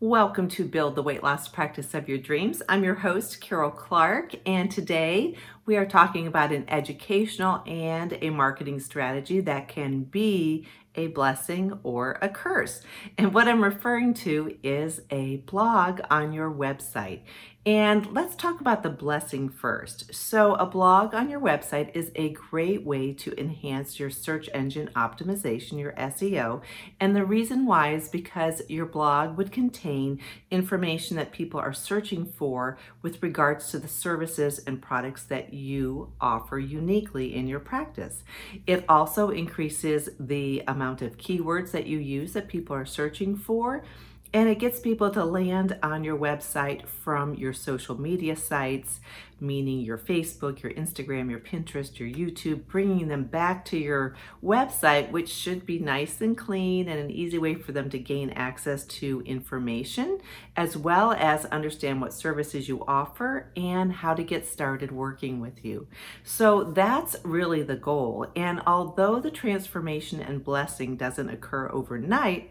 Welcome 0.00 0.48
to 0.48 0.66
Build 0.66 0.94
the 0.94 1.02
Weight 1.02 1.22
Loss 1.22 1.48
Practice 1.48 1.94
of 1.94 2.06
Your 2.06 2.18
Dreams. 2.18 2.60
I'm 2.68 2.84
your 2.84 2.96
host, 2.96 3.40
Karol 3.40 3.70
Clark, 3.70 4.34
and 4.44 4.70
today 4.70 5.36
we 5.66 5.76
are 5.76 5.84
talking 5.84 6.28
about 6.28 6.52
an 6.52 6.64
educational 6.68 7.62
and 7.66 8.16
a 8.22 8.30
marketing 8.30 8.78
strategy 8.78 9.40
that 9.40 9.66
can 9.66 10.04
be 10.04 10.66
a 10.94 11.08
blessing 11.08 11.78
or 11.82 12.18
a 12.22 12.28
curse. 12.28 12.80
And 13.18 13.34
what 13.34 13.48
I'm 13.48 13.62
referring 13.62 14.14
to 14.14 14.56
is 14.62 15.02
a 15.10 15.38
blog 15.38 16.00
on 16.10 16.32
your 16.32 16.50
website. 16.50 17.20
And 17.66 18.14
let's 18.14 18.36
talk 18.36 18.60
about 18.60 18.84
the 18.84 18.90
blessing 18.90 19.48
first. 19.48 20.14
So, 20.14 20.54
a 20.54 20.64
blog 20.64 21.14
on 21.14 21.28
your 21.28 21.40
website 21.40 21.90
is 21.96 22.12
a 22.14 22.28
great 22.28 22.84
way 22.84 23.12
to 23.14 23.38
enhance 23.40 23.98
your 23.98 24.08
search 24.08 24.48
engine 24.54 24.88
optimization, 24.94 25.80
your 25.80 25.90
SEO. 25.94 26.62
And 27.00 27.16
the 27.16 27.24
reason 27.24 27.66
why 27.66 27.92
is 27.92 28.08
because 28.08 28.62
your 28.68 28.86
blog 28.86 29.36
would 29.36 29.50
contain 29.50 30.20
information 30.48 31.16
that 31.16 31.32
people 31.32 31.58
are 31.58 31.72
searching 31.72 32.24
for 32.24 32.78
with 33.02 33.20
regards 33.20 33.68
to 33.72 33.80
the 33.80 33.88
services 33.88 34.60
and 34.64 34.80
products 34.80 35.24
that 35.24 35.52
you 35.56 36.12
offer 36.20 36.58
uniquely 36.58 37.34
in 37.34 37.48
your 37.48 37.60
practice. 37.60 38.22
It 38.66 38.84
also 38.88 39.30
increases 39.30 40.10
the 40.20 40.62
amount 40.68 41.02
of 41.02 41.16
keywords 41.18 41.70
that 41.72 41.86
you 41.86 41.98
use 41.98 42.32
that 42.34 42.48
people 42.48 42.76
are 42.76 42.86
searching 42.86 43.36
for 43.36 43.82
and 44.32 44.48
it 44.48 44.58
gets 44.58 44.80
people 44.80 45.10
to 45.10 45.24
land 45.24 45.78
on 45.82 46.04
your 46.04 46.18
website 46.18 46.86
from 46.86 47.34
your 47.34 47.52
social 47.52 47.98
media 47.98 48.36
sites, 48.36 49.00
meaning 49.40 49.80
your 49.80 49.98
Facebook, 49.98 50.62
your 50.62 50.72
Instagram, 50.72 51.30
your 51.30 51.40
Pinterest, 51.40 51.98
your 51.98 52.08
YouTube, 52.08 52.66
bringing 52.66 53.08
them 53.08 53.24
back 53.24 53.64
to 53.66 53.78
your 53.78 54.16
website, 54.42 55.10
which 55.10 55.28
should 55.28 55.66
be 55.66 55.78
nice 55.78 56.20
and 56.20 56.36
clean 56.36 56.88
and 56.88 56.98
an 56.98 57.10
easy 57.10 57.38
way 57.38 57.54
for 57.54 57.72
them 57.72 57.90
to 57.90 57.98
gain 57.98 58.30
access 58.30 58.84
to 58.84 59.22
information, 59.26 60.18
as 60.56 60.76
well 60.76 61.12
as 61.12 61.44
understand 61.46 62.00
what 62.00 62.14
services 62.14 62.68
you 62.68 62.84
offer 62.88 63.50
and 63.56 63.92
how 63.92 64.14
to 64.14 64.22
get 64.22 64.46
started 64.46 64.90
working 64.90 65.40
with 65.40 65.64
you. 65.64 65.86
So 66.24 66.64
that's 66.64 67.16
really 67.24 67.62
the 67.62 67.76
goal. 67.76 68.26
And 68.34 68.60
although 68.66 69.20
the 69.20 69.30
transformation 69.30 70.20
and 70.20 70.42
blessing 70.42 70.96
doesn't 70.96 71.28
occur 71.28 71.70
overnight, 71.72 72.50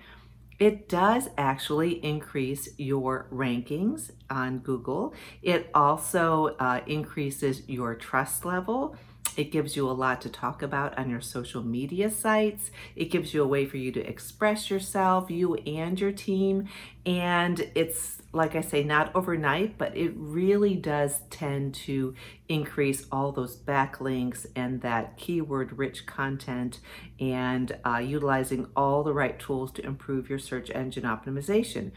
it 0.59 0.87
does 0.87 1.29
actually 1.37 2.03
increase 2.03 2.69
your 2.77 3.27
rankings 3.31 4.11
on 4.29 4.59
Google. 4.59 5.13
It 5.41 5.69
also 5.73 6.55
uh, 6.59 6.81
increases 6.87 7.63
your 7.67 7.95
trust 7.95 8.45
level. 8.45 8.95
It 9.38 9.52
gives 9.52 9.75
you 9.75 9.89
a 9.89 9.91
lot 9.91 10.22
to 10.22 10.30
talk 10.30 10.61
about 10.61 10.97
on 10.97 11.09
your 11.09 11.22
social 11.22 11.64
media 11.64 12.09
sites. 12.09 12.72
It 12.95 13.05
gives 13.05 13.33
you 13.33 13.44
a 13.44 13.47
way 13.47 13.66
for 13.66 13.78
you 13.78 13.91
to 13.91 14.00
express 14.00 14.69
yourself, 14.69 15.30
you 15.30 15.55
and 15.55 16.00
your 16.00 16.11
team. 16.11 16.69
And 17.05 17.69
it's, 17.75 18.22
like 18.31 18.56
I 18.56 18.61
say, 18.61 18.83
not 18.83 19.13
overnight, 19.16 19.78
but 19.78 19.95
it 19.95 20.13
really 20.16 20.75
does 20.75 21.22
tend 21.30 21.75
to 21.75 22.16
increase 22.47 23.06
all 23.11 23.31
those 23.31 23.58
backlinks 23.58 24.45
and 24.56 24.81
that 24.81 25.17
keyword 25.17 25.78
rich 25.78 26.06
content 26.06 26.80
and 27.19 27.78
uh, 27.86 27.97
utilizing 27.97 28.67
all 28.75 29.03
the 29.03 29.13
right 29.13 29.39
tools 29.39 29.72
to 29.73 29.86
improve 29.86 30.30
your 30.30 30.39
search 30.39 30.69
engine 30.72 31.03
optimization. 31.03 31.91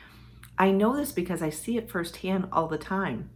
I 0.58 0.72
know 0.72 0.96
this 0.96 1.12
because 1.12 1.40
I 1.40 1.50
see 1.50 1.76
it 1.76 1.90
firsthand 1.90 2.48
all 2.52 2.66
the 2.66 2.78
time. 2.78 3.30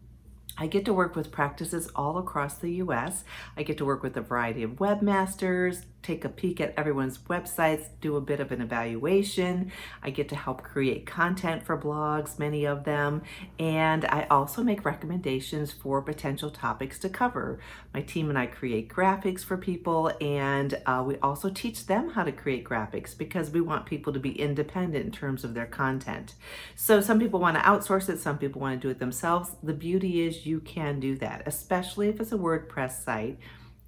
I 0.58 0.66
get 0.66 0.84
to 0.84 0.92
work 0.92 1.16
with 1.16 1.32
practices 1.32 1.90
all 1.94 2.18
across 2.18 2.54
the 2.54 2.72
US. 2.74 3.24
I 3.56 3.62
get 3.62 3.78
to 3.78 3.84
work 3.84 4.02
with 4.02 4.16
a 4.16 4.20
variety 4.20 4.62
of 4.62 4.72
webmasters, 4.72 5.84
take 6.02 6.24
a 6.24 6.28
peek 6.28 6.60
at 6.60 6.74
everyone's 6.76 7.18
websites, 7.18 7.86
do 8.00 8.16
a 8.16 8.20
bit 8.20 8.40
of 8.40 8.52
an 8.52 8.60
evaluation. 8.60 9.70
I 10.02 10.10
get 10.10 10.28
to 10.30 10.36
help 10.36 10.62
create 10.62 11.06
content 11.06 11.64
for 11.64 11.78
blogs, 11.78 12.38
many 12.38 12.64
of 12.64 12.84
them, 12.84 13.22
and 13.58 14.04
I 14.04 14.26
also 14.30 14.62
make 14.62 14.84
recommendations 14.84 15.72
for 15.72 16.02
potential 16.02 16.50
topics 16.50 16.98
to 17.00 17.08
cover. 17.08 17.60
My 17.94 18.02
team 18.02 18.28
and 18.28 18.38
I 18.38 18.46
create 18.46 18.88
graphics 18.88 19.44
for 19.44 19.56
people, 19.56 20.12
and 20.20 20.80
uh, 20.86 21.04
we 21.06 21.16
also 21.18 21.50
teach 21.50 21.86
them 21.86 22.10
how 22.10 22.24
to 22.24 22.32
create 22.32 22.64
graphics 22.64 23.16
because 23.16 23.50
we 23.50 23.60
want 23.60 23.86
people 23.86 24.12
to 24.12 24.20
be 24.20 24.38
independent 24.38 25.04
in 25.06 25.12
terms 25.12 25.44
of 25.44 25.54
their 25.54 25.66
content. 25.66 26.34
So 26.74 27.00
some 27.00 27.18
people 27.18 27.40
want 27.40 27.56
to 27.56 27.62
outsource 27.62 28.08
it, 28.08 28.20
some 28.20 28.38
people 28.38 28.60
want 28.60 28.80
to 28.80 28.86
do 28.86 28.90
it 28.90 28.98
themselves. 28.98 29.52
The 29.62 29.72
beauty 29.72 30.22
is 30.26 30.46
you 30.46 30.60
can 30.60 31.00
do 31.00 31.16
that, 31.18 31.42
especially 31.46 32.08
if 32.08 32.20
it's 32.20 32.32
a 32.32 32.38
WordPress 32.38 33.04
site 33.04 33.38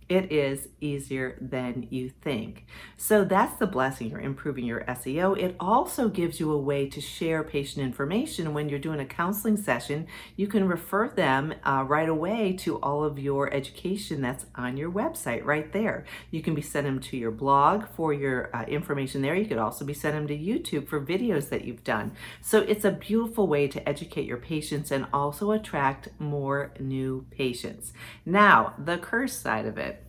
it 0.08 0.30
is 0.30 0.68
easier 0.80 1.38
than 1.40 1.86
you 1.90 2.10
think. 2.10 2.66
So 2.96 3.24
that's 3.24 3.58
the 3.58 3.66
blessing. 3.66 4.10
You're 4.10 4.20
improving 4.20 4.64
your 4.64 4.82
SEO. 4.82 5.38
It 5.38 5.56
also 5.58 6.08
gives 6.08 6.38
you 6.38 6.52
a 6.52 6.58
way 6.58 6.88
to 6.88 7.00
share 7.00 7.42
patient 7.42 7.84
information 7.84 8.54
when 8.54 8.68
you're 8.68 8.78
doing 8.78 9.00
a 9.00 9.06
counseling 9.06 9.56
session. 9.56 10.06
You 10.36 10.46
can 10.46 10.68
refer 10.68 11.08
them 11.08 11.54
uh, 11.64 11.84
right 11.86 12.08
away 12.08 12.52
to 12.60 12.76
all 12.76 13.04
of 13.04 13.18
your 13.18 13.52
education 13.52 14.20
that's 14.20 14.46
on 14.54 14.76
your 14.76 14.90
website 14.90 15.44
right 15.44 15.72
there. 15.72 16.04
You 16.30 16.42
can 16.42 16.54
be 16.54 16.62
send 16.62 16.86
them 16.86 17.00
to 17.00 17.16
your 17.16 17.30
blog 17.30 17.86
for 17.94 18.12
your 18.12 18.54
uh, 18.54 18.64
information 18.64 19.22
there. 19.22 19.34
You 19.34 19.46
could 19.46 19.58
also 19.58 19.84
be 19.84 19.94
send 19.94 20.16
them 20.16 20.28
to 20.28 20.36
YouTube 20.36 20.86
for 20.86 21.00
videos 21.00 21.48
that 21.48 21.64
you've 21.64 21.84
done. 21.84 22.12
So 22.40 22.60
it's 22.60 22.84
a 22.84 22.90
beautiful 22.90 23.46
way 23.46 23.68
to 23.68 23.88
educate 23.88 24.26
your 24.26 24.36
patients 24.36 24.90
and 24.90 25.06
also 25.12 25.52
attract 25.52 26.08
more 26.18 26.72
new 26.78 27.26
patients. 27.30 27.92
Now, 28.26 28.74
the 28.78 28.98
curse 28.98 29.36
side 29.36 29.66
of 29.66 29.78
it 29.78 30.03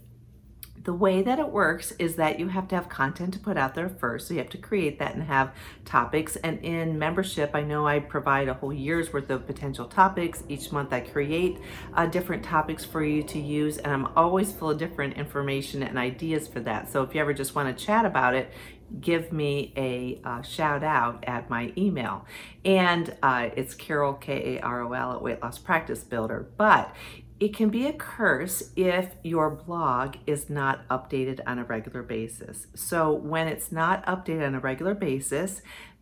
the 0.85 0.93
way 0.93 1.23
that 1.23 1.39
it 1.39 1.49
works 1.49 1.93
is 1.97 2.15
that 2.15 2.39
you 2.39 2.47
have 2.47 2.67
to 2.67 2.75
have 2.75 2.87
content 2.87 3.33
to 3.33 3.39
put 3.39 3.57
out 3.57 3.73
there 3.73 3.89
first. 3.89 4.27
So 4.27 4.35
you 4.35 4.39
have 4.39 4.51
to 4.51 4.57
create 4.59 4.99
that 4.99 5.15
and 5.15 5.23
have 5.23 5.51
topics. 5.83 6.35
And 6.37 6.63
in 6.63 6.99
membership, 6.99 7.51
I 7.55 7.61
know 7.61 7.87
I 7.87 7.99
provide 7.99 8.47
a 8.47 8.53
whole 8.53 8.71
year's 8.71 9.11
worth 9.11 9.31
of 9.31 9.47
potential 9.47 9.87
topics. 9.87 10.43
Each 10.47 10.71
month 10.71 10.93
I 10.93 10.99
create 11.01 11.57
uh, 11.95 12.05
different 12.05 12.43
topics 12.43 12.85
for 12.85 13.03
you 13.03 13.23
to 13.23 13.39
use. 13.39 13.79
And 13.79 13.91
I'm 13.91 14.07
always 14.15 14.51
full 14.51 14.69
of 14.69 14.77
different 14.77 15.17
information 15.17 15.81
and 15.81 15.97
ideas 15.97 16.47
for 16.47 16.59
that. 16.61 16.91
So 16.91 17.01
if 17.01 17.15
you 17.15 17.21
ever 17.21 17.33
just 17.33 17.55
want 17.55 17.75
to 17.75 17.85
chat 17.85 18.05
about 18.05 18.35
it, 18.35 18.53
give 19.01 19.33
me 19.33 19.73
a 19.75 20.21
uh, 20.23 20.43
shout 20.43 20.83
out 20.83 21.23
at 21.25 21.49
my 21.49 21.73
email. 21.75 22.27
And 22.63 23.15
uh, 23.23 23.49
it's 23.55 23.73
Karol, 23.73 24.13
K 24.13 24.57
A 24.57 24.61
R 24.61 24.83
O 24.83 24.93
L, 24.93 25.13
at 25.13 25.21
Weight 25.23 25.41
Loss 25.41 25.57
Practice 25.57 26.03
Builder. 26.03 26.47
But 26.57 26.95
it 27.39 27.53
can 27.53 27.69
be 27.69 27.85
a 27.85 27.93
curse 27.93 28.71
if 28.77 29.15
your 29.21 29.49
blog 29.49 30.15
is 30.25 30.49
not 30.49 30.87
updated 30.87 31.41
on 31.45 31.59
a 31.59 31.65
regular 31.65 32.01
basis. 32.01 32.67
So, 32.75 33.11
when 33.11 33.47
it's 33.47 33.73
not 33.73 34.05
updated 34.05 34.47
on 34.47 34.55
a 34.55 34.59
regular 34.59 34.95
basis, 34.95 35.61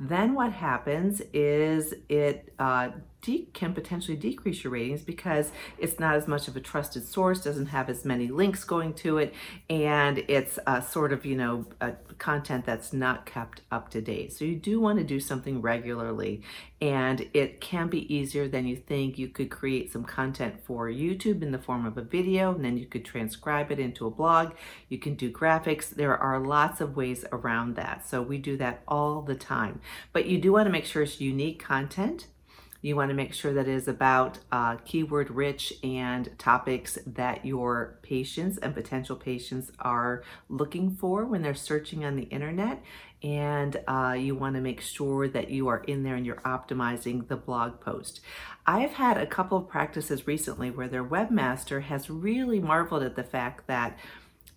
then 0.10 0.34
what 0.34 0.52
happens 0.52 1.22
is 1.34 1.94
it 2.10 2.54
uh, 2.60 2.90
can 3.54 3.74
potentially 3.74 4.18
decrease 4.18 4.64
your 4.64 4.74
ratings 4.74 5.02
because 5.02 5.52
it's 5.78 6.00
not 6.00 6.16
as 6.16 6.28
much 6.28 6.48
of 6.48 6.58
a 6.58 6.60
trusted 6.60 7.08
source, 7.08 7.42
doesn't 7.42 7.68
have 7.68 7.90
as 7.90 8.04
many 8.04 8.28
links 8.28 8.64
going 8.66 8.94
to 8.94 9.18
it, 9.18 9.34
and 9.70 10.24
it's 10.28 10.60
a 10.68 10.82
sort 10.82 11.14
of, 11.14 11.26
you 11.26 11.36
know, 11.36 11.66
content 12.18 12.66
that's 12.66 12.92
not 12.92 13.26
kept 13.26 13.62
up 13.72 13.90
to 13.90 14.02
date. 14.02 14.34
So 14.34 14.46
you 14.46 14.56
do 14.56 14.80
want 14.80 15.00
to 15.00 15.06
do 15.06 15.20
something 15.20 15.62
regularly, 15.62 16.42
and 16.82 17.30
it 17.34 17.62
can 17.62 17.88
be 17.88 18.14
easier 18.14 18.48
than 18.50 18.68
you 18.68 18.76
think. 18.76 19.18
You 19.18 19.30
could 19.30 19.50
create 19.50 19.94
some 19.94 20.04
content 20.04 20.56
for 20.66 20.90
YouTube 20.90 21.42
in 21.42 21.52
the 21.52 21.60
form 21.60 21.86
of 21.86 21.98
a 21.98 22.02
video, 22.02 22.54
and 22.54 22.66
then 22.66 22.78
you 22.78 22.86
could 22.86 23.06
transcribe 23.06 23.72
it 23.72 23.80
into 23.80 24.06
a 24.06 24.12
blog. 24.12 24.54
You 24.90 24.98
can 24.98 25.16
do 25.16 25.32
graphics. 25.32 25.90
There 25.90 26.18
are 26.18 26.40
lots 26.40 26.82
of 26.82 26.98
ways 26.98 27.24
around 27.32 27.76
that. 27.78 28.06
So 28.06 28.22
we 28.22 28.38
do 28.38 28.58
that 28.58 28.82
all 28.86 29.22
the 29.22 29.36
time. 29.36 29.80
But 30.12 30.26
you 30.26 30.38
do 30.38 30.52
want 30.52 30.66
to 30.66 30.72
make 30.72 30.86
sure 30.86 31.04
it's 31.04 31.22
unique 31.22 31.64
content 31.64 32.28
you 32.84 32.98
want 32.98 33.10
to 33.10 33.16
make 33.16 33.34
sure 33.34 33.54
that 33.54 33.66
it 33.66 33.74
is 33.74 33.88
about 33.88 34.40
uh, 34.52 34.76
keyword 34.84 35.32
rich 35.32 35.74
and 35.84 36.38
topics 36.38 37.00
that 37.08 37.46
your 37.46 37.98
patients 38.02 38.58
and 38.58 38.76
potential 38.76 39.16
patients 39.16 39.72
are 39.80 40.22
looking 40.50 40.92
for 40.92 41.26
when 41.26 41.42
they're 41.42 41.56
searching 41.56 42.04
on 42.04 42.18
the 42.18 42.24
internet. 42.24 42.84
And 43.24 43.82
uh, 43.88 44.18
you 44.20 44.36
want 44.36 44.56
to 44.56 44.62
make 44.62 44.82
sure 44.82 45.30
that 45.30 45.50
you 45.50 45.70
are 45.70 45.80
in 45.86 46.04
there 46.04 46.16
and 46.16 46.26
you're 46.26 46.36
optimizing 46.42 47.30
the 47.30 47.38
blog 47.38 47.80
post. 47.80 48.20
I've 48.68 48.92
had 48.92 49.18
a 49.18 49.26
couple 49.26 49.58
of 49.58 49.70
practices 49.70 50.28
recently 50.28 50.70
where 50.70 50.90
their 50.90 51.06
webmaster 51.06 51.84
has 51.84 52.10
really 52.10 52.60
marveled 52.60 53.04
at 53.04 53.16
the 53.16 53.24
fact 53.24 53.68
that 53.68 53.98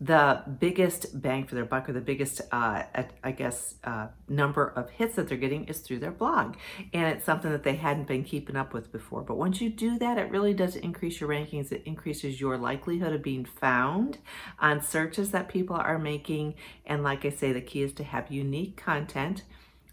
the 0.00 0.42
biggest 0.60 1.20
bang 1.20 1.46
for 1.46 1.54
their 1.54 1.64
buck 1.64 1.88
or 1.88 1.92
the 1.92 2.00
biggest 2.00 2.42
uh, 2.52 2.82
i 3.24 3.30
guess 3.30 3.76
uh, 3.84 4.08
number 4.28 4.68
of 4.68 4.90
hits 4.90 5.16
that 5.16 5.28
they're 5.28 5.38
getting 5.38 5.64
is 5.64 5.80
through 5.80 5.98
their 5.98 6.10
blog. 6.10 6.56
And 6.92 7.06
it's 7.16 7.24
something 7.24 7.50
that 7.50 7.62
they 7.62 7.76
hadn't 7.76 8.06
been 8.06 8.24
keeping 8.24 8.56
up 8.56 8.74
with 8.74 8.92
before. 8.92 9.22
But 9.22 9.36
once 9.36 9.60
you 9.60 9.70
do 9.70 9.98
that 9.98 10.18
it 10.18 10.30
really 10.30 10.52
does 10.52 10.76
increase 10.76 11.20
your 11.20 11.30
rankings. 11.30 11.72
It 11.72 11.82
increases 11.86 12.40
your 12.40 12.58
likelihood 12.58 13.14
of 13.14 13.22
being 13.22 13.44
found 13.44 14.18
on 14.58 14.82
searches 14.82 15.30
that 15.30 15.48
people 15.48 15.76
are 15.76 15.98
making. 15.98 16.54
And 16.84 17.02
like 17.02 17.24
i 17.24 17.30
say 17.30 17.52
the 17.52 17.60
key 17.60 17.82
is 17.82 17.92
to 17.94 18.04
have 18.04 18.30
unique 18.30 18.76
content 18.76 19.44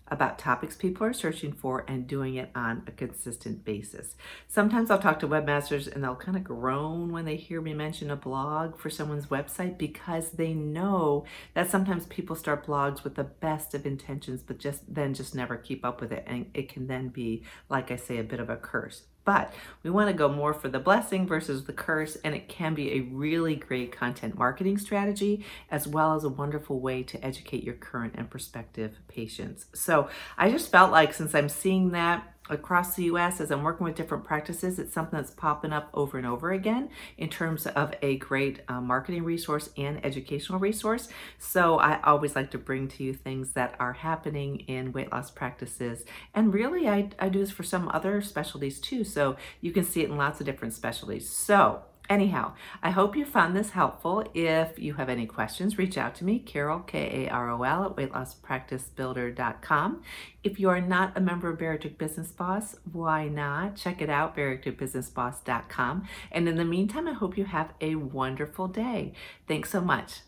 about 0.08 0.38
topics 0.38 0.76
people 0.76 1.06
are 1.06 1.14
searching 1.14 1.54
for 1.54 1.86
and 1.88 2.08
doing 2.08 2.36
it 2.36 2.52
on 2.54 2.84
a 2.88 2.92
consistent 2.92 3.64
basis. 3.64 4.16
Sometimes 4.48 4.92
I'll 4.92 5.00
talk 5.00 5.20
to 5.20 5.28
webmasters 5.28 5.94
and 5.94 6.04
they'll 6.04 6.16
kind 6.16 6.38
of 6.38 6.44
groan 6.44 7.12
when 7.12 7.26
they 7.26 7.36
hear 7.36 7.62
me 7.62 7.74
mention 7.74 8.12
a 8.12 8.16
blog 8.16 8.78
for 8.78 8.90
someone's 8.90 9.28
website 9.28 9.78
because 9.78 10.32
they 10.32 10.54
know 10.54 11.26
that 11.54 11.70
sometimes 11.70 12.06
people 12.08 12.36
start 12.36 12.66
blogs 12.66 13.04
with 13.04 13.16
the 13.16 13.24
best 13.24 13.74
of 13.74 13.86
intentions 13.86 14.42
but 14.42 14.60
just 14.60 14.82
then 14.94 15.14
just 15.14 15.34
never 15.36 15.58
keep 15.58 15.86
up 15.86 16.02
with 16.02 16.12
it 16.12 16.24
and 16.28 16.46
it 16.54 16.70
can 16.70 16.88
then 16.88 17.08
be 17.08 17.44
like 17.70 17.92
I 17.92 17.96
say 17.96 18.18
a 18.18 18.24
bit 18.24 18.40
of 18.40 18.50
a 18.50 18.58
curse. 18.58 19.04
But 19.26 19.54
we 19.84 19.90
want 19.90 20.10
to 20.10 20.14
go 20.14 20.28
more 20.28 20.54
for 20.54 20.68
the 20.68 20.80
blessing 20.80 21.26
versus 21.26 21.64
the 21.64 21.74
curse, 21.74 22.18
and 22.24 22.36
it 22.36 22.50
can 22.50 22.74
be 22.74 22.94
a 22.94 23.02
really 23.02 23.56
great 23.56 23.92
content 23.92 24.38
marketing 24.38 24.78
strategy 24.78 25.46
as 25.72 25.88
well 25.88 26.16
as 26.16 26.24
a 26.24 26.30
wonderful 26.30 26.80
way 26.80 27.04
to 27.04 27.26
educate 27.26 27.64
your 27.64 27.76
current 27.76 28.16
and 28.18 28.30
prospective 28.30 29.00
patients. 29.08 29.68
So 29.74 30.10
I 30.38 30.52
just 30.52 30.72
felt 30.72 30.92
like 30.92 31.14
since 31.14 31.34
I'm 31.34 31.50
seeing 31.50 31.92
that 31.92 32.33
across 32.50 32.96
the 32.96 33.04
US 33.06 33.40
as 33.40 33.52
I'm 33.52 33.64
working 33.64 33.86
with 33.86 33.96
different 33.96 34.24
practices, 34.24 34.80
it's 34.80 34.94
something 34.94 35.18
that's 35.18 35.32
popping 35.32 35.72
up 35.72 35.90
over 35.94 36.18
and 36.18 36.28
over 36.28 36.52
again 36.52 36.90
in 37.18 37.30
terms 37.30 37.66
of 37.68 37.94
a 38.02 38.18
great 38.18 38.62
uh, 38.68 38.82
marketing 38.82 39.24
resource 39.24 39.70
and 39.78 40.06
educational 40.06 40.60
resource. 40.60 41.08
So 41.38 41.80
I 41.80 42.02
always 42.04 42.36
like 42.36 42.52
to 42.52 42.58
bring 42.58 42.88
to 42.90 43.04
you 43.04 43.14
things 43.14 43.52
that 43.52 43.76
are 43.80 43.94
happening 43.94 44.62
in 44.62 44.92
weight 44.92 45.12
loss 45.12 45.32
practices. 45.32 46.04
And 46.34 46.54
really, 46.54 46.88
I, 46.88 47.10
I 47.20 47.30
do 47.30 47.40
this 47.40 47.52
for 47.52 47.64
some 47.64 47.90
other 47.94 48.22
specialties 48.22 48.80
too. 48.80 49.04
So 49.04 49.38
you 49.62 49.72
can 49.72 49.84
see 49.84 50.02
it 50.02 50.10
in 50.10 50.18
lots 50.18 50.40
of 50.40 50.46
different 50.46 50.74
specialties. 50.74 51.30
So 51.30 51.84
Anyhow, 52.10 52.52
I 52.82 52.90
hope 52.92 53.16
you 53.16 53.26
found 53.26 53.56
this 53.56 53.70
helpful. 53.70 54.26
If 54.34 54.78
you 54.78 54.96
have 54.96 55.08
any 55.08 55.26
questions, 55.26 55.78
reach 55.78 55.98
out 55.98 56.16
to 56.16 56.26
me, 56.26 56.38
Karol, 56.38 56.82
K 56.82 57.26
A 57.26 57.30
R 57.32 57.50
O 57.50 57.64
L, 57.64 57.86
at 57.86 57.96
weightlosspracticebuilder.com. 57.96 60.02
If 60.44 60.60
you 60.60 60.70
are 60.70 60.82
not 60.82 61.14
a 61.16 61.22
member 61.22 61.50
of 61.50 61.60
Bariatric 61.60 61.98
Business 61.98 62.32
Boss, 62.32 62.76
why 62.92 63.30
not? 63.30 63.78
Check 63.78 64.02
it 64.02 64.10
out, 64.10 64.36
bariatricbusinessboss.com. 64.36 66.06
And 66.32 66.50
in 66.50 66.58
the 66.58 66.66
meantime, 66.66 67.08
I 67.08 67.14
hope 67.14 67.38
you 67.38 67.46
have 67.46 67.72
a 67.80 67.96
wonderful 67.96 68.68
day. 68.68 69.14
Thanks 69.48 69.70
so 69.70 69.80
much. 69.80 70.24